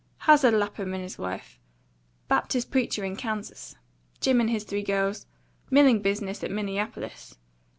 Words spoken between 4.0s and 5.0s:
Jim and his three